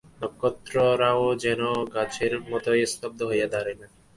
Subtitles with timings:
[0.21, 1.61] নক্ষত্ররায়ও যেন
[1.95, 3.91] গাছের মতোই স্তব্ধ হইয়া দাঁড়াইলেন।